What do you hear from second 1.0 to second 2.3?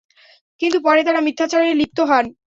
তারা মিথ্যাচারে লিপ্ত হত।